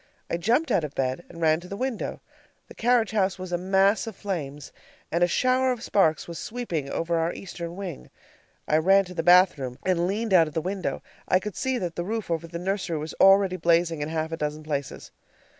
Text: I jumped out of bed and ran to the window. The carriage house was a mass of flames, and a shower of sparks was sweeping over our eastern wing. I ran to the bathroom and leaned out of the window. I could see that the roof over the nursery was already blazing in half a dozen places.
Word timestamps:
I 0.31 0.37
jumped 0.37 0.71
out 0.71 0.83
of 0.83 0.95
bed 0.95 1.25
and 1.29 1.39
ran 1.41 1.59
to 1.59 1.67
the 1.67 1.77
window. 1.77 2.21
The 2.69 2.73
carriage 2.73 3.11
house 3.11 3.37
was 3.37 3.51
a 3.51 3.57
mass 3.59 4.07
of 4.07 4.15
flames, 4.15 4.71
and 5.11 5.23
a 5.23 5.27
shower 5.27 5.71
of 5.71 5.83
sparks 5.83 6.27
was 6.27 6.39
sweeping 6.39 6.89
over 6.89 7.19
our 7.19 7.31
eastern 7.33 7.75
wing. 7.75 8.09
I 8.67 8.77
ran 8.77 9.05
to 9.05 9.13
the 9.13 9.21
bathroom 9.21 9.77
and 9.85 10.07
leaned 10.07 10.33
out 10.33 10.47
of 10.47 10.55
the 10.55 10.59
window. 10.59 11.03
I 11.27 11.39
could 11.39 11.55
see 11.55 11.77
that 11.77 11.95
the 11.95 12.03
roof 12.03 12.31
over 12.31 12.47
the 12.47 12.57
nursery 12.57 12.97
was 12.97 13.13
already 13.21 13.57
blazing 13.57 14.01
in 14.01 14.09
half 14.09 14.31
a 14.31 14.37
dozen 14.37 14.63
places. 14.63 15.11